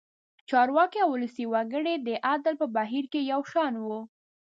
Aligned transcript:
چارواکي 0.49 0.97
او 1.05 1.09
ولسي 1.13 1.45
وګړي 1.53 1.95
د 2.07 2.09
عدل 2.29 2.53
په 2.61 2.67
بهیر 2.75 3.05
کې 3.11 3.21
یو 3.31 3.41
شان 3.51 3.73
وو. 3.83 3.99